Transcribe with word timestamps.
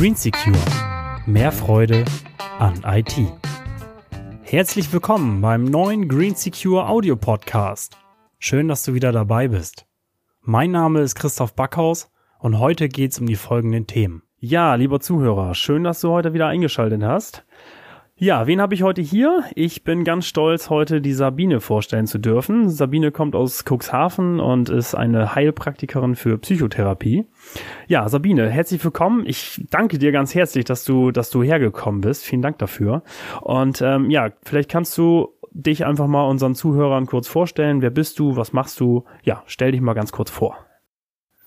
Green 0.00 0.14
Secure. 0.14 0.56
Mehr 1.26 1.52
Freude 1.52 2.06
an 2.58 2.80
IT. 2.86 3.16
Herzlich 4.40 4.90
willkommen 4.94 5.42
beim 5.42 5.64
neuen 5.64 6.08
Green 6.08 6.34
Secure 6.34 6.88
Audio 6.88 7.16
Podcast. 7.16 7.98
Schön, 8.38 8.68
dass 8.68 8.82
du 8.84 8.94
wieder 8.94 9.12
dabei 9.12 9.48
bist. 9.48 9.84
Mein 10.40 10.70
Name 10.70 11.00
ist 11.00 11.16
Christoph 11.16 11.54
Backhaus 11.54 12.10
und 12.38 12.58
heute 12.58 12.88
geht's 12.88 13.18
um 13.18 13.26
die 13.26 13.36
folgenden 13.36 13.86
Themen. 13.86 14.22
Ja, 14.38 14.74
lieber 14.76 15.00
Zuhörer, 15.00 15.54
schön, 15.54 15.84
dass 15.84 16.00
du 16.00 16.08
heute 16.08 16.32
wieder 16.32 16.46
eingeschaltet 16.46 17.02
hast. 17.02 17.44
Ja, 18.22 18.46
wen 18.46 18.60
habe 18.60 18.74
ich 18.74 18.82
heute 18.82 19.00
hier? 19.00 19.44
Ich 19.54 19.82
bin 19.82 20.04
ganz 20.04 20.26
stolz, 20.26 20.68
heute 20.68 21.00
die 21.00 21.14
Sabine 21.14 21.62
vorstellen 21.62 22.06
zu 22.06 22.18
dürfen. 22.18 22.68
Sabine 22.68 23.12
kommt 23.12 23.34
aus 23.34 23.64
Cuxhaven 23.64 24.40
und 24.40 24.68
ist 24.68 24.94
eine 24.94 25.34
Heilpraktikerin 25.34 26.16
für 26.16 26.36
Psychotherapie. 26.36 27.24
Ja, 27.86 28.06
Sabine, 28.10 28.50
herzlich 28.50 28.84
willkommen. 28.84 29.24
Ich 29.24 29.64
danke 29.70 29.96
dir 29.96 30.12
ganz 30.12 30.34
herzlich, 30.34 30.66
dass 30.66 30.84
du, 30.84 31.12
dass 31.12 31.30
du 31.30 31.42
hergekommen 31.42 32.02
bist. 32.02 32.22
Vielen 32.22 32.42
Dank 32.42 32.58
dafür. 32.58 33.04
Und 33.40 33.80
ähm, 33.80 34.10
ja, 34.10 34.28
vielleicht 34.42 34.70
kannst 34.70 34.98
du 34.98 35.30
dich 35.52 35.86
einfach 35.86 36.06
mal 36.06 36.24
unseren 36.24 36.54
Zuhörern 36.54 37.06
kurz 37.06 37.26
vorstellen. 37.26 37.80
Wer 37.80 37.88
bist 37.88 38.18
du? 38.18 38.36
Was 38.36 38.52
machst 38.52 38.80
du? 38.80 39.04
Ja, 39.22 39.44
stell 39.46 39.72
dich 39.72 39.80
mal 39.80 39.94
ganz 39.94 40.12
kurz 40.12 40.30
vor. 40.30 40.58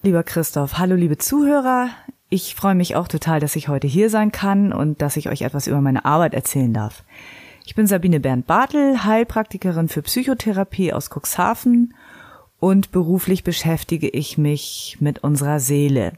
Lieber 0.01 0.23
Christoph, 0.23 0.79
hallo 0.79 0.95
liebe 0.95 1.19
Zuhörer. 1.19 1.89
Ich 2.33 2.55
freue 2.55 2.73
mich 2.73 2.95
auch 2.95 3.07
total, 3.07 3.39
dass 3.39 3.55
ich 3.55 3.67
heute 3.67 3.85
hier 3.85 4.09
sein 4.09 4.31
kann 4.31 4.73
und 4.73 5.03
dass 5.03 5.17
ich 5.17 5.29
euch 5.29 5.43
etwas 5.43 5.67
über 5.67 5.81
meine 5.81 6.03
Arbeit 6.03 6.33
erzählen 6.33 6.73
darf. 6.73 7.03
Ich 7.63 7.75
bin 7.75 7.85
Sabine 7.85 8.19
Bernd 8.19 8.47
Bartel, 8.47 9.03
Heilpraktikerin 9.03 9.87
für 9.87 10.01
Psychotherapie 10.01 10.93
aus 10.93 11.11
Cuxhaven 11.11 11.93
und 12.59 12.91
beruflich 12.91 13.43
beschäftige 13.43 14.09
ich 14.09 14.39
mich 14.39 14.97
mit 14.99 15.23
unserer 15.23 15.59
Seele. 15.59 16.13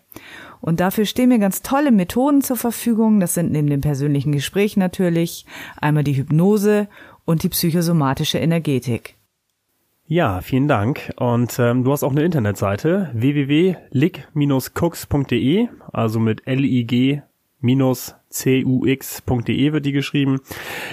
Und 0.62 0.80
dafür 0.80 1.04
stehen 1.04 1.28
mir 1.28 1.40
ganz 1.40 1.64
tolle 1.64 1.92
Methoden 1.92 2.42
zur 2.42 2.56
Verfügung. 2.56 3.20
Das 3.20 3.34
sind 3.34 3.52
neben 3.52 3.70
dem 3.70 3.82
persönlichen 3.82 4.32
Gespräch 4.32 4.78
natürlich 4.78 5.46
einmal 5.82 6.06
die 6.06 6.16
Hypnose 6.16 6.88
und 7.26 7.44
die 7.44 7.50
psychosomatische 7.50 8.38
Energetik. 8.38 9.18
Ja, 10.08 10.42
vielen 10.42 10.68
Dank. 10.68 11.12
Und 11.18 11.58
ähm, 11.58 11.84
du 11.84 11.92
hast 11.92 12.04
auch 12.04 12.12
eine 12.12 12.24
Internetseite 12.24 13.10
www.lig-cooks.de, 13.14 15.68
also 15.92 16.20
mit 16.20 16.46
L-I-G 16.46 17.24
cux.de 18.36 19.74
wird 19.74 19.86
die 19.86 19.92
geschrieben. 19.92 20.42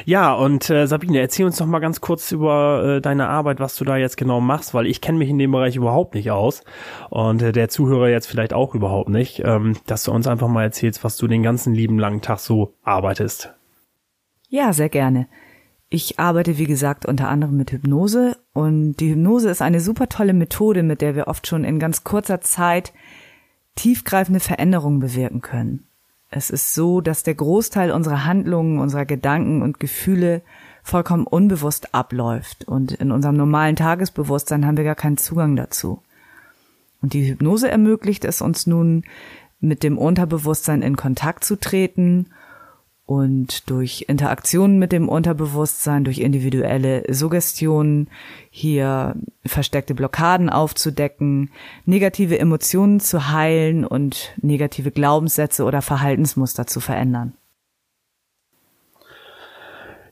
Ja, 0.04 0.32
und 0.32 0.70
äh, 0.70 0.86
Sabine, 0.86 1.20
erzähl 1.20 1.46
uns 1.46 1.56
doch 1.56 1.66
mal 1.66 1.80
ganz 1.80 2.00
kurz 2.00 2.32
über 2.32 2.96
äh, 2.96 3.00
deine 3.00 3.28
Arbeit, 3.28 3.60
was 3.60 3.76
du 3.76 3.84
da 3.84 3.96
jetzt 3.96 4.16
genau 4.16 4.40
machst, 4.40 4.74
weil 4.74 4.86
ich 4.86 5.00
kenne 5.00 5.18
mich 5.18 5.28
in 5.28 5.38
dem 5.38 5.52
Bereich 5.52 5.76
überhaupt 5.76 6.14
nicht 6.14 6.30
aus 6.30 6.62
und 7.10 7.42
äh, 7.42 7.52
der 7.52 7.68
Zuhörer 7.68 8.08
jetzt 8.08 8.26
vielleicht 8.26 8.52
auch 8.52 8.74
überhaupt 8.74 9.08
nicht, 9.08 9.42
ähm, 9.44 9.76
dass 9.86 10.04
du 10.04 10.12
uns 10.12 10.26
einfach 10.26 10.48
mal 10.48 10.62
erzählst, 10.62 11.04
was 11.04 11.16
du 11.16 11.26
den 11.26 11.42
ganzen 11.42 11.74
lieben 11.74 11.98
langen 11.98 12.22
Tag 12.22 12.38
so 12.38 12.74
arbeitest. 12.82 13.52
Ja, 14.48 14.72
sehr 14.72 14.88
gerne. 14.88 15.28
Ich 15.88 16.18
arbeite, 16.18 16.58
wie 16.58 16.66
gesagt, 16.66 17.04
unter 17.04 17.28
anderem 17.28 17.56
mit 17.56 17.72
Hypnose 17.72 18.36
und 18.52 18.96
die 18.96 19.10
Hypnose 19.10 19.48
ist 19.50 19.62
eine 19.62 19.80
super 19.80 20.08
tolle 20.08 20.34
Methode, 20.34 20.82
mit 20.82 21.00
der 21.00 21.14
wir 21.14 21.28
oft 21.28 21.46
schon 21.46 21.64
in 21.64 21.78
ganz 21.78 22.04
kurzer 22.04 22.40
Zeit 22.40 22.92
tiefgreifende 23.76 24.40
Veränderungen 24.40 25.00
bewirken 25.00 25.40
können. 25.40 25.86
Es 26.30 26.50
ist 26.50 26.74
so, 26.74 27.00
dass 27.00 27.22
der 27.22 27.34
Großteil 27.34 27.90
unserer 27.90 28.24
Handlungen, 28.24 28.78
unserer 28.78 29.04
Gedanken 29.04 29.62
und 29.62 29.80
Gefühle 29.80 30.42
vollkommen 30.82 31.26
unbewusst 31.26 31.94
abläuft 31.94 32.64
und 32.64 32.92
in 32.92 33.12
unserem 33.12 33.36
normalen 33.36 33.76
Tagesbewusstsein 33.76 34.66
haben 34.66 34.76
wir 34.76 34.84
gar 34.84 34.94
keinen 34.94 35.18
Zugang 35.18 35.56
dazu. 35.56 36.02
Und 37.00 37.12
die 37.14 37.28
Hypnose 37.28 37.70
ermöglicht 37.70 38.24
es 38.24 38.40
uns 38.40 38.66
nun, 38.66 39.04
mit 39.60 39.82
dem 39.82 39.96
Unterbewusstsein 39.96 40.82
in 40.82 40.96
Kontakt 40.96 41.44
zu 41.44 41.56
treten 41.56 42.30
und 43.04 43.68
durch 43.68 44.06
Interaktionen 44.08 44.78
mit 44.78 44.92
dem 44.92 45.08
Unterbewusstsein, 45.08 46.04
durch 46.04 46.18
individuelle 46.18 47.04
Suggestionen 47.12 48.08
hier 48.50 49.16
versteckte 49.44 49.94
Blockaden 49.94 50.48
aufzudecken, 50.48 51.50
negative 51.84 52.38
Emotionen 52.38 53.00
zu 53.00 53.30
heilen 53.30 53.84
und 53.84 54.34
negative 54.40 54.90
Glaubenssätze 54.92 55.64
oder 55.64 55.82
Verhaltensmuster 55.82 56.66
zu 56.66 56.80
verändern. 56.80 57.34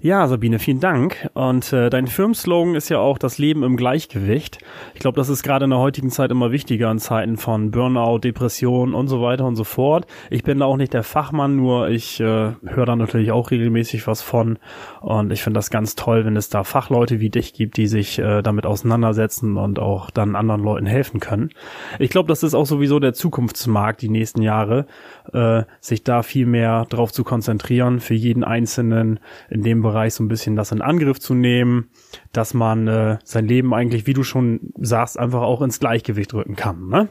Ja, 0.02 0.26
Sabine, 0.26 0.58
vielen 0.58 0.80
Dank. 0.80 1.28
Und 1.34 1.74
äh, 1.74 1.90
dein 1.90 2.06
Firmenslogan 2.06 2.74
ist 2.74 2.88
ja 2.88 2.98
auch 2.98 3.18
das 3.18 3.36
Leben 3.36 3.62
im 3.62 3.76
Gleichgewicht. 3.76 4.56
Ich 4.94 5.00
glaube, 5.00 5.16
das 5.16 5.28
ist 5.28 5.42
gerade 5.42 5.64
in 5.64 5.70
der 5.70 5.78
heutigen 5.78 6.08
Zeit 6.08 6.30
immer 6.30 6.52
wichtiger 6.52 6.90
in 6.90 6.98
Zeiten 6.98 7.36
von 7.36 7.70
Burnout, 7.70 8.20
Depression 8.20 8.94
und 8.94 9.08
so 9.08 9.20
weiter 9.20 9.44
und 9.44 9.56
so 9.56 9.64
fort. 9.64 10.06
Ich 10.30 10.42
bin 10.42 10.60
da 10.60 10.64
auch 10.64 10.78
nicht 10.78 10.94
der 10.94 11.02
Fachmann, 11.02 11.56
nur 11.56 11.90
ich 11.90 12.18
äh, 12.18 12.24
höre 12.24 12.86
da 12.86 12.96
natürlich 12.96 13.30
auch 13.30 13.50
regelmäßig 13.50 14.06
was 14.06 14.22
von. 14.22 14.58
Und 15.02 15.32
ich 15.32 15.42
finde 15.42 15.58
das 15.58 15.68
ganz 15.68 15.96
toll, 15.96 16.24
wenn 16.24 16.34
es 16.34 16.48
da 16.48 16.64
Fachleute 16.64 17.20
wie 17.20 17.28
dich 17.28 17.52
gibt, 17.52 17.76
die 17.76 17.86
sich 17.86 18.18
äh, 18.18 18.40
damit 18.40 18.64
auseinandersetzen 18.64 19.58
und 19.58 19.78
auch 19.78 20.10
dann 20.10 20.34
anderen 20.34 20.62
Leuten 20.62 20.86
helfen 20.86 21.20
können. 21.20 21.50
Ich 21.98 22.08
glaube, 22.08 22.28
das 22.28 22.42
ist 22.42 22.54
auch 22.54 22.64
sowieso 22.64 23.00
der 23.00 23.12
Zukunftsmarkt 23.12 24.00
die 24.00 24.08
nächsten 24.08 24.40
Jahre, 24.40 24.86
äh, 25.34 25.64
sich 25.78 26.04
da 26.04 26.22
viel 26.22 26.46
mehr 26.46 26.86
drauf 26.88 27.12
zu 27.12 27.22
konzentrieren, 27.22 28.00
für 28.00 28.14
jeden 28.14 28.44
Einzelnen 28.44 29.20
in 29.50 29.62
dem 29.62 29.82
Bereich 29.82 29.89
Bereich 29.90 30.14
so 30.14 30.22
ein 30.22 30.28
bisschen 30.28 30.56
das 30.56 30.72
in 30.72 30.82
Angriff 30.82 31.18
zu 31.18 31.34
nehmen, 31.34 31.90
dass 32.32 32.54
man 32.54 32.86
äh, 32.86 33.18
sein 33.24 33.46
Leben 33.46 33.74
eigentlich, 33.74 34.06
wie 34.06 34.12
du 34.12 34.22
schon 34.22 34.72
sagst, 34.78 35.18
einfach 35.18 35.42
auch 35.42 35.62
ins 35.62 35.80
Gleichgewicht 35.80 36.32
rücken 36.32 36.54
kann. 36.54 36.88
Ne? 36.88 37.08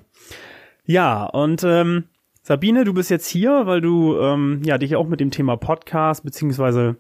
Ja, 0.86 1.26
und 1.26 1.64
ähm, 1.64 2.06
Sabine, 2.42 2.86
du 2.86 2.94
bist 2.94 3.10
jetzt 3.10 3.28
hier, 3.28 3.66
weil 3.66 3.82
du 3.82 4.18
ähm, 4.18 4.62
ja 4.64 4.78
dich 4.78 4.96
auch 4.96 5.08
mit 5.08 5.20
dem 5.20 5.30
Thema 5.30 5.58
Podcast 5.58 6.24
beziehungsweise 6.24 6.96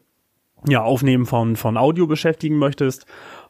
ja 0.67 0.83
Aufnehmen 0.83 1.25
von 1.25 1.55
von 1.55 1.77
Audio 1.77 2.05
beschäftigen 2.05 2.57
möchtest. 2.57 3.05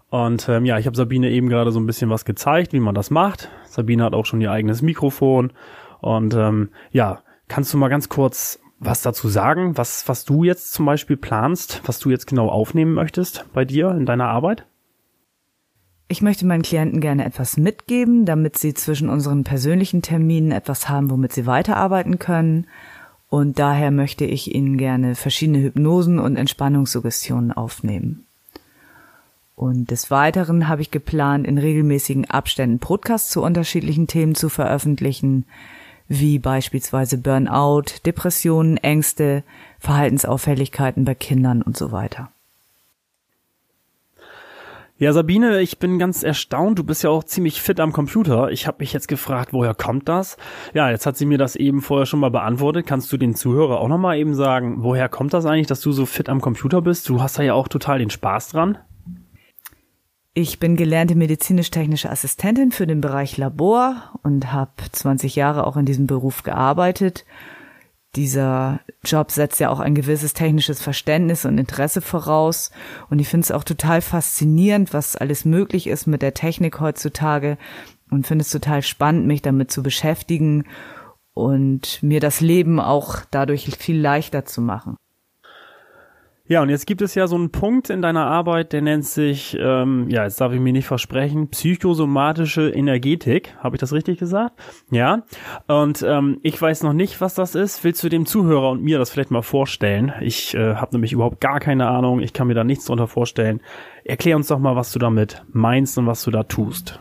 Und 0.10 0.48
ähm, 0.50 0.66
ja, 0.66 0.78
ich 0.78 0.86
habe 0.86 0.96
Sabine 0.96 1.30
eben 1.30 1.50
gerade 1.50 1.72
so 1.72 1.80
ein 1.80 1.86
bisschen 1.86 2.10
was 2.10 2.26
gezeigt, 2.26 2.74
wie 2.74 2.80
man 2.80 2.96
das 2.96 3.10
macht. 3.10 3.50
Sabine 3.66 4.04
hat 4.04 4.14
auch 4.14 4.26
schon 4.26 4.42
ihr 4.42 4.52
eigenes 4.52 4.82
Mikrofon. 4.82 5.52
Und 6.02 6.34
ähm, 6.36 6.70
ja, 6.92 7.22
kannst 7.48 7.74
du 7.74 7.78
mal 7.78 7.90
ganz 7.90 8.10
kurz 8.10 8.60
was 8.80 9.02
dazu 9.02 9.28
sagen, 9.28 9.78
was, 9.78 10.08
was 10.08 10.26
du 10.26 10.44
jetzt 10.44 10.74
zum 10.74 10.86
Beispiel 10.86 11.18
planst, 11.18 11.82
was 11.86 12.00
du 12.00 12.10
jetzt 12.10 12.28
genau 12.28 12.48
aufnehmen 12.48 12.94
möchtest 12.94 13.46
bei 13.54 13.66
dir 13.66 13.92
in 13.92 14.06
deiner 14.06 14.30
Arbeit? 14.30 14.66
Ich 16.08 16.22
möchte 16.24 16.46
meinen 16.46 16.64
Klienten 16.64 17.02
gerne 17.02 17.26
etwas 17.26 17.58
mitgeben, 17.58 18.26
damit 18.26 18.58
sie 18.58 18.74
zwischen 18.74 19.10
unseren 19.10 19.44
persönlichen 19.44 20.02
Terminen 20.02 20.52
etwas 20.52 20.90
haben, 20.90 21.12
womit 21.12 21.34
sie 21.34 21.46
weiterarbeiten 21.46 22.18
können. 22.18 22.66
Und 23.30 23.60
daher 23.60 23.92
möchte 23.92 24.26
ich 24.26 24.56
ihnen 24.56 24.78
gerne 24.78 25.14
verschiedene 25.14 25.60
Hypnosen 25.60 26.18
und 26.18 26.36
Entspannungssuggestionen 26.36 27.52
aufnehmen. 27.52 28.26
Und 29.56 29.92
des 29.92 30.10
Weiteren 30.10 30.68
habe 30.68 30.82
ich 30.82 30.90
geplant, 30.90 31.46
in 31.46 31.58
regelmäßigen 31.60 32.30
Abständen 32.30 32.80
Podcasts 32.80 33.30
zu 33.30 33.44
unterschiedlichen 33.44 34.08
Themen 34.08 34.34
zu 34.34 34.50
veröffentlichen, 34.50 35.46
wie 36.10 36.40
beispielsweise 36.40 37.18
Burnout, 37.18 37.86
Depressionen, 38.06 38.78
Ängste, 38.78 39.44
Verhaltensauffälligkeiten 39.80 41.06
bei 41.06 41.16
Kindern 41.16 41.62
und 41.62 41.78
so 41.78 41.94
weiter. 41.94 42.32
Ja, 44.98 45.14
Sabine, 45.14 45.62
ich 45.62 45.80
bin 45.80 45.98
ganz 45.98 46.24
erstaunt. 46.24 46.78
Du 46.78 46.84
bist 46.84 47.04
ja 47.04 47.10
auch 47.10 47.24
ziemlich 47.24 47.62
fit 47.62 47.80
am 47.80 47.94
Computer. 47.94 48.52
Ich 48.52 48.68
habe 48.68 48.80
mich 48.82 48.92
jetzt 48.92 49.08
gefragt, 49.08 49.54
woher 49.54 49.74
kommt 49.74 50.10
das? 50.10 50.36
Ja, 50.74 50.90
jetzt 50.90 51.06
hat 51.06 51.16
sie 51.16 51.26
mir 51.26 51.38
das 51.38 51.56
eben 51.56 51.82
vorher 51.82 52.06
schon 52.06 52.20
mal 52.20 52.32
beantwortet. 52.32 52.86
Kannst 52.86 53.10
du 53.14 53.16
den 53.16 53.34
Zuhörer 53.34 53.80
auch 53.80 53.88
noch 53.88 53.98
mal 53.98 54.18
eben 54.18 54.34
sagen, 54.34 54.84
woher 54.84 55.08
kommt 55.08 55.34
das 55.34 55.46
eigentlich, 55.46 55.68
dass 55.68 55.80
du 55.80 55.94
so 55.94 56.06
fit 56.06 56.28
am 56.28 56.42
Computer 56.42 56.82
bist? 56.82 57.08
Du 57.08 57.22
hast 57.22 57.40
da 57.40 57.44
ja 57.44 57.54
auch 57.54 57.70
total 57.70 58.00
den 58.00 58.10
Spaß 58.10 58.50
dran. 58.50 58.78
Ich 60.42 60.58
bin 60.58 60.78
gelernte 60.78 61.16
medizinisch-technische 61.16 62.10
Assistentin 62.10 62.72
für 62.72 62.88
den 62.88 63.02
Bereich 63.02 63.36
Labor 63.36 64.18
und 64.24 64.54
habe 64.54 64.72
20 64.90 65.36
Jahre 65.36 65.68
auch 65.68 65.76
in 65.76 65.86
diesem 65.86 66.08
Beruf 66.08 66.44
gearbeitet. 66.44 67.26
Dieser 68.16 68.80
Job 69.04 69.32
setzt 69.32 69.60
ja 69.60 69.70
auch 69.70 69.82
ein 69.82 69.96
gewisses 69.96 70.32
technisches 70.32 70.82
Verständnis 70.82 71.44
und 71.44 71.58
Interesse 71.58 72.00
voraus. 72.00 72.72
Und 73.10 73.20
ich 73.20 73.28
finde 73.28 73.44
es 73.44 73.52
auch 73.52 73.66
total 73.66 74.00
faszinierend, 74.00 74.94
was 74.94 75.18
alles 75.18 75.44
möglich 75.44 75.88
ist 75.88 76.08
mit 76.08 76.22
der 76.22 76.34
Technik 76.34 76.80
heutzutage 76.80 77.58
und 78.10 78.26
finde 78.26 78.44
es 78.44 78.50
total 78.50 78.82
spannend, 78.82 79.28
mich 79.28 79.42
damit 79.42 79.72
zu 79.72 79.84
beschäftigen 79.84 80.64
und 81.34 82.02
mir 82.02 82.22
das 82.22 82.40
Leben 82.40 82.80
auch 82.80 83.18
dadurch 83.30 83.66
viel 83.78 84.00
leichter 84.00 84.46
zu 84.46 84.62
machen. 84.62 84.96
Ja, 86.50 86.64
und 86.64 86.70
jetzt 86.70 86.88
gibt 86.88 87.04
es 87.04 87.14
ja 87.14 87.28
so 87.28 87.36
einen 87.36 87.52
Punkt 87.52 87.92
in 87.92 88.02
deiner 88.02 88.26
Arbeit, 88.26 88.74
der 88.74 88.82
nennt 88.82 89.06
sich, 89.06 89.56
ähm, 89.62 90.10
ja, 90.10 90.24
jetzt 90.24 90.42
darf 90.42 90.52
ich 90.52 90.60
mir 90.60 90.74
nicht 90.74 90.88
versprechen, 90.88 91.50
psychosomatische 91.50 92.72
Energetik. 92.72 93.56
Habe 93.60 93.76
ich 93.76 93.80
das 93.80 93.94
richtig 93.94 94.18
gesagt? 94.18 94.60
Ja. 94.90 95.22
Und 95.68 96.02
ähm, 96.02 96.40
ich 96.42 96.60
weiß 96.60 96.82
noch 96.82 96.94
nicht, 96.94 97.22
was 97.22 97.36
das 97.36 97.54
ist. 97.54 97.84
Willst 97.84 98.04
du 98.04 98.10
dem 98.10 98.26
Zuhörer 98.26 98.72
und 98.72 98.82
mir 98.82 98.98
das 98.98 99.12
vielleicht 99.12 99.30
mal 99.30 99.44
vorstellen? 99.44 100.12
Ich 100.22 100.56
äh, 100.56 100.74
habe 100.74 100.94
nämlich 100.94 101.14
überhaupt 101.14 101.40
gar 101.40 101.60
keine 101.60 101.88
Ahnung. 101.88 102.20
Ich 102.20 102.34
kann 102.34 102.48
mir 102.48 102.56
da 102.56 102.64
nichts 102.64 102.86
drunter 102.86 103.08
vorstellen. 103.08 103.62
Erklär 104.04 104.36
uns 104.36 104.48
doch 104.48 104.58
mal, 104.58 104.76
was 104.76 104.92
du 104.92 104.98
damit 104.98 105.44
meinst 105.54 106.00
und 106.00 106.08
was 106.08 106.24
du 106.24 106.32
da 106.32 106.42
tust. 106.42 106.98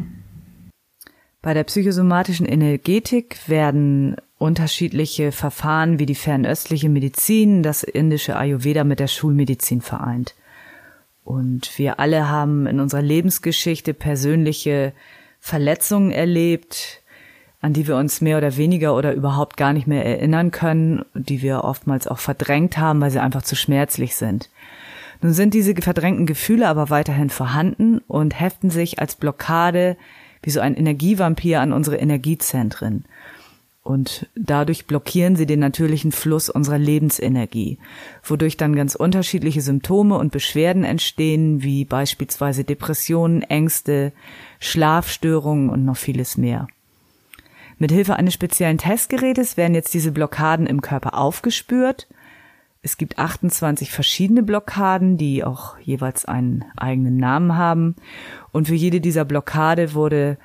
Bei 1.41 1.55
der 1.55 1.65
psychosomatischen 1.65 2.47
Energetik 2.47 3.49
werden 3.49 4.17
unterschiedliche 4.39 5.31
Verfahren 5.33 5.99
wie 5.99 6.07
die 6.07 6.15
fernöstliche 6.15 6.89
Medizin, 6.89 7.63
das 7.63 7.83
indische 7.83 8.37
Ayurveda 8.37 8.85
mit 8.85 9.01
der 9.01 9.07
Schulmedizin 9.07 9.81
vereint. 9.81 10.35
Und 11.25 11.79
wir 11.79 12.01
alle 12.01 12.29
haben 12.29 12.67
in 12.67 12.81
unserer 12.81 13.03
Lebensgeschichte 13.03 13.95
persönliche 13.95 14.93
Verletzungen 15.41 16.11
erlebt, 16.11 17.03
an 17.61 17.73
die 17.73 17.87
wir 17.87 17.97
uns 17.97 18.21
mehr 18.21 18.39
oder 18.39 18.57
weniger 18.57 18.97
oder 18.97 19.13
überhaupt 19.13 19.57
gar 19.57 19.73
nicht 19.73 19.87
mehr 19.87 20.05
erinnern 20.05 20.51
können, 20.51 21.05
die 21.15 21.43
wir 21.43 21.65
oftmals 21.65 22.07
auch 22.07 22.19
verdrängt 22.19 22.79
haben, 22.79 23.01
weil 23.01 23.11
sie 23.11 23.21
einfach 23.21 23.43
zu 23.43 23.57
schmerzlich 23.57 24.17
sind. 24.17 24.49
Nun 25.21 25.33
sind 25.33 25.55
diese 25.55 25.75
verdrängten 25.75 26.27
Gefühle 26.27 26.69
aber 26.69 26.91
weiterhin 26.91 27.31
vorhanden 27.31 27.99
und 28.07 28.39
heften 28.39 28.71
sich 28.71 29.01
als 29.01 29.17
Blockade 29.17 29.97
wie 30.43 30.51
so 30.51 30.61
ein 30.61 30.75
Energievampir 30.75 31.61
an 31.61 31.73
unsere 31.73 31.97
Energiezentren. 31.97 33.05
Und 33.83 34.29
dadurch 34.35 34.87
blockieren 34.87 35.35
sie 35.35 35.47
den 35.47 35.61
natürlichen 35.61 36.13
Fluss 36.13 36.51
unserer 36.51 36.77
Lebensenergie, 36.77 37.79
wodurch 38.23 38.59
dann 38.59 38.77
ganz 38.77 38.95
unterschiedliche 38.95 39.63
Symptome 39.63 40.19
und 40.19 40.31
Beschwerden 40.31 40.85
entstehen, 40.85 41.63
wie 41.63 41.87
beispielsweise 41.87 42.65
Depressionen, 42.65 43.41
Ängste, 43.41 44.13
Schlafstörungen 44.61 45.71
und 45.71 45.87
noch 45.87 45.97
vieles 45.97 46.37
mehr. 46.37 46.69
Mit 47.79 47.91
Hilfe 47.91 48.17
eines 48.17 48.35
speziellen 48.35 48.77
Testgerätes 48.77 49.57
werden 49.57 49.75
jetzt 49.75 49.95
diese 49.95 50.13
Blockaden 50.13 50.67
im 50.67 50.83
Körper 50.83 51.17
aufgespürt. 51.17 52.09
Es 52.89 52.97
gibt 52.97 53.19
28 53.19 53.91
verschiedene 53.93 54.43
Blockaden, 54.43 55.19
die 55.19 55.45
auch 55.45 55.79
jeweils 55.79 56.25
einen 56.25 56.65
eigenen 56.75 57.19
Namen 57.19 57.55
haben. 57.55 57.97
Und 58.51 58.69
für 58.69 58.75
jede 58.75 59.03
dieser 59.03 59.27
Blockade 59.27 59.93
wurde 59.93 60.39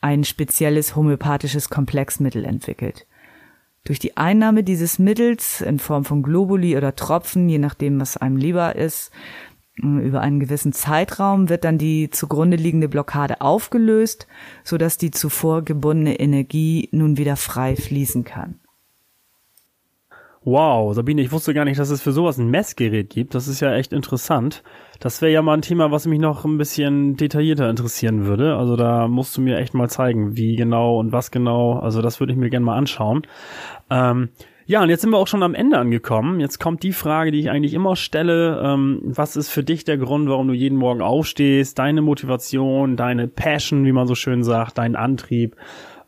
ein 0.00 0.24
spezielles 0.24 0.96
homöopathisches 0.96 1.70
Komplexmittel 1.70 2.44
entwickelt. 2.44 3.06
Durch 3.84 4.00
die 4.00 4.16
Einnahme 4.16 4.64
dieses 4.64 4.98
Mittels 4.98 5.60
in 5.60 5.78
Form 5.78 6.04
von 6.04 6.24
Globuli 6.24 6.76
oder 6.76 6.96
Tropfen, 6.96 7.48
je 7.48 7.58
nachdem, 7.58 8.00
was 8.00 8.16
einem 8.16 8.36
lieber 8.36 8.74
ist, 8.74 9.12
über 9.76 10.22
einen 10.22 10.40
gewissen 10.40 10.72
Zeitraum 10.72 11.48
wird 11.48 11.62
dann 11.62 11.78
die 11.78 12.10
zugrunde 12.10 12.56
liegende 12.56 12.88
Blockade 12.88 13.40
aufgelöst, 13.40 14.26
so 14.64 14.76
dass 14.76 14.98
die 14.98 15.12
zuvor 15.12 15.62
gebundene 15.62 16.18
Energie 16.18 16.88
nun 16.90 17.16
wieder 17.16 17.36
frei 17.36 17.76
fließen 17.76 18.24
kann. 18.24 18.58
Wow, 20.42 20.94
Sabine, 20.94 21.20
ich 21.20 21.32
wusste 21.32 21.52
gar 21.52 21.66
nicht, 21.66 21.78
dass 21.78 21.90
es 21.90 22.00
für 22.00 22.12
sowas 22.12 22.38
ein 22.38 22.48
Messgerät 22.48 23.10
gibt. 23.10 23.34
Das 23.34 23.46
ist 23.46 23.60
ja 23.60 23.74
echt 23.74 23.92
interessant. 23.92 24.62
Das 24.98 25.20
wäre 25.20 25.30
ja 25.30 25.42
mal 25.42 25.52
ein 25.52 25.60
Thema, 25.60 25.90
was 25.90 26.06
mich 26.06 26.18
noch 26.18 26.46
ein 26.46 26.56
bisschen 26.56 27.16
detaillierter 27.16 27.68
interessieren 27.68 28.24
würde. 28.24 28.56
Also 28.56 28.74
da 28.74 29.06
musst 29.06 29.36
du 29.36 29.42
mir 29.42 29.58
echt 29.58 29.74
mal 29.74 29.90
zeigen, 29.90 30.38
wie 30.38 30.56
genau 30.56 30.98
und 30.98 31.12
was 31.12 31.30
genau. 31.30 31.78
Also 31.78 32.00
das 32.00 32.20
würde 32.20 32.32
ich 32.32 32.38
mir 32.38 32.48
gerne 32.48 32.64
mal 32.64 32.78
anschauen. 32.78 33.26
Ähm, 33.90 34.30
ja, 34.64 34.82
und 34.82 34.88
jetzt 34.88 35.02
sind 35.02 35.10
wir 35.10 35.18
auch 35.18 35.26
schon 35.26 35.42
am 35.42 35.54
Ende 35.54 35.76
angekommen. 35.76 36.40
Jetzt 36.40 36.58
kommt 36.58 36.84
die 36.84 36.92
Frage, 36.92 37.32
die 37.32 37.40
ich 37.40 37.50
eigentlich 37.50 37.74
immer 37.74 37.94
stelle. 37.94 38.62
Ähm, 38.64 39.02
was 39.04 39.36
ist 39.36 39.50
für 39.50 39.62
dich 39.62 39.84
der 39.84 39.98
Grund, 39.98 40.26
warum 40.30 40.48
du 40.48 40.54
jeden 40.54 40.78
Morgen 40.78 41.02
aufstehst? 41.02 41.78
Deine 41.78 42.00
Motivation, 42.00 42.96
deine 42.96 43.28
Passion, 43.28 43.84
wie 43.84 43.92
man 43.92 44.06
so 44.06 44.14
schön 44.14 44.42
sagt, 44.42 44.78
dein 44.78 44.96
Antrieb? 44.96 45.56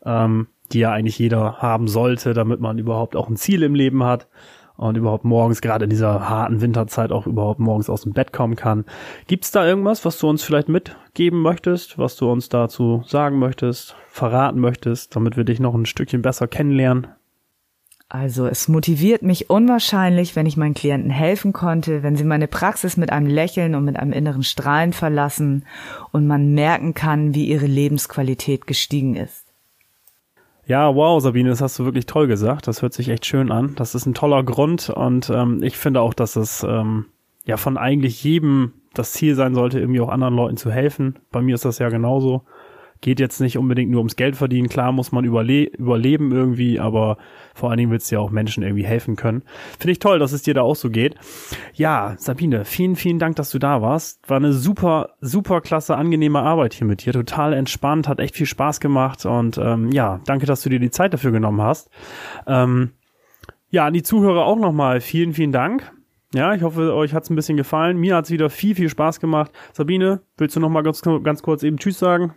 Ähm, 0.03 0.47
die 0.73 0.79
ja 0.79 0.91
eigentlich 0.91 1.19
jeder 1.19 1.57
haben 1.57 1.87
sollte, 1.87 2.33
damit 2.33 2.59
man 2.59 2.77
überhaupt 2.77 3.15
auch 3.15 3.29
ein 3.29 3.37
Ziel 3.37 3.63
im 3.63 3.75
Leben 3.75 4.03
hat 4.03 4.27
und 4.75 4.97
überhaupt 4.97 5.23
morgens, 5.23 5.61
gerade 5.61 5.85
in 5.85 5.89
dieser 5.89 6.29
harten 6.29 6.61
Winterzeit, 6.61 7.11
auch 7.11 7.27
überhaupt 7.27 7.59
morgens 7.59 7.89
aus 7.89 8.01
dem 8.01 8.13
Bett 8.13 8.33
kommen 8.33 8.55
kann. 8.55 8.85
Gibt's 9.27 9.51
da 9.51 9.65
irgendwas, 9.65 10.03
was 10.03 10.17
du 10.17 10.27
uns 10.27 10.43
vielleicht 10.43 10.69
mitgeben 10.69 11.41
möchtest, 11.41 11.97
was 11.97 12.15
du 12.15 12.31
uns 12.31 12.49
dazu 12.49 13.03
sagen 13.05 13.39
möchtest, 13.39 13.95
verraten 14.07 14.59
möchtest, 14.59 15.15
damit 15.15 15.37
wir 15.37 15.43
dich 15.43 15.59
noch 15.59 15.75
ein 15.75 15.85
Stückchen 15.85 16.21
besser 16.21 16.47
kennenlernen? 16.47 17.07
Also 18.09 18.45
es 18.45 18.67
motiviert 18.67 19.23
mich 19.23 19.49
unwahrscheinlich, 19.49 20.35
wenn 20.35 20.45
ich 20.45 20.55
meinen 20.55 20.75
Klienten 20.75 21.09
helfen 21.09 21.51
konnte, 21.51 22.03
wenn 22.03 22.15
sie 22.15 22.23
meine 22.23 22.47
Praxis 22.47 22.95
mit 22.95 23.11
einem 23.11 23.25
Lächeln 23.25 23.73
und 23.73 23.85
mit 23.85 23.97
einem 23.97 24.11
inneren 24.11 24.43
Strahlen 24.43 24.93
verlassen 24.93 25.65
und 26.11 26.27
man 26.27 26.53
merken 26.53 26.93
kann, 26.93 27.33
wie 27.33 27.47
ihre 27.47 27.65
Lebensqualität 27.65 28.67
gestiegen 28.67 29.15
ist. 29.15 29.52
Ja, 30.65 30.95
wow, 30.95 31.21
Sabine, 31.21 31.49
das 31.49 31.61
hast 31.61 31.77
du 31.77 31.85
wirklich 31.85 32.05
toll 32.05 32.27
gesagt. 32.27 32.67
Das 32.67 32.81
hört 32.81 32.93
sich 32.93 33.09
echt 33.09 33.25
schön 33.25 33.51
an. 33.51 33.73
Das 33.75 33.95
ist 33.95 34.05
ein 34.05 34.13
toller 34.13 34.43
Grund 34.43 34.89
und 34.89 35.29
ähm, 35.29 35.61
ich 35.61 35.77
finde 35.77 36.01
auch, 36.01 36.13
dass 36.13 36.35
es 36.37 36.63
ähm, 36.63 37.07
ja 37.45 37.57
von 37.57 37.77
eigentlich 37.77 38.23
jedem 38.23 38.73
das 38.93 39.11
Ziel 39.11 39.35
sein 39.35 39.55
sollte, 39.55 39.79
irgendwie 39.79 39.99
auch 39.99 40.09
anderen 40.09 40.35
Leuten 40.35 40.55
zu 40.55 40.71
helfen. 40.71 41.19
Bei 41.31 41.41
mir 41.41 41.55
ist 41.55 41.65
das 41.65 41.79
ja 41.79 41.89
genauso 41.89 42.43
geht 43.03 43.19
jetzt 43.19 43.41
nicht 43.41 43.57
unbedingt 43.57 43.91
nur 43.91 43.99
ums 43.99 44.15
Geld 44.15 44.35
verdienen. 44.35 44.69
Klar 44.69 44.91
muss 44.93 45.11
man 45.11 45.25
überle 45.25 45.65
überleben 45.65 46.31
irgendwie, 46.31 46.79
aber 46.79 47.17
vor 47.53 47.69
allen 47.69 47.77
Dingen 47.77 47.91
willst 47.91 48.09
du 48.09 48.15
ja 48.15 48.21
auch 48.21 48.31
Menschen 48.31 48.63
irgendwie 48.63 48.85
helfen 48.85 49.15
können. 49.15 49.43
Finde 49.77 49.91
ich 49.91 49.99
toll, 49.99 50.19
dass 50.19 50.31
es 50.31 50.41
dir 50.41 50.53
da 50.53 50.61
auch 50.61 50.77
so 50.77 50.89
geht. 50.89 51.15
Ja, 51.73 52.15
Sabine, 52.17 52.65
vielen, 52.65 52.95
vielen 52.95 53.19
Dank, 53.19 53.35
dass 53.35 53.51
du 53.51 53.59
da 53.59 53.81
warst. 53.81 54.27
War 54.29 54.37
eine 54.37 54.53
super, 54.53 55.09
super 55.19 55.59
klasse, 55.61 55.97
angenehme 55.97 56.41
Arbeit 56.41 56.73
hier 56.73 56.87
mit 56.87 57.05
dir. 57.05 57.11
Total 57.11 57.53
entspannt, 57.53 58.07
hat 58.07 58.19
echt 58.19 58.35
viel 58.35 58.45
Spaß 58.45 58.79
gemacht 58.79 59.25
und 59.25 59.57
ähm, 59.57 59.91
ja, 59.91 60.21
danke, 60.25 60.45
dass 60.45 60.63
du 60.63 60.69
dir 60.69 60.79
die 60.79 60.89
Zeit 60.91 61.13
dafür 61.13 61.31
genommen 61.31 61.61
hast. 61.61 61.89
Ähm, 62.47 62.91
ja, 63.69 63.85
an 63.85 63.93
die 63.93 64.03
Zuhörer 64.03 64.45
auch 64.45 64.57
nochmal 64.57 65.01
vielen, 65.01 65.33
vielen 65.33 65.51
Dank. 65.51 65.91
Ja, 66.33 66.55
ich 66.55 66.63
hoffe, 66.63 66.95
euch 66.95 67.13
hat's 67.13 67.29
ein 67.29 67.35
bisschen 67.35 67.57
gefallen. 67.57 67.97
Mir 67.97 68.15
hat's 68.15 68.31
wieder 68.31 68.49
viel, 68.49 68.75
viel 68.75 68.89
Spaß 68.89 69.19
gemacht. 69.19 69.51
Sabine, 69.73 70.21
willst 70.37 70.55
du 70.55 70.61
noch 70.61 70.69
mal 70.69 70.83
ganz, 70.83 71.01
ganz 71.01 71.43
kurz 71.43 71.63
eben 71.63 71.77
Tschüss 71.77 71.99
sagen? 71.99 72.33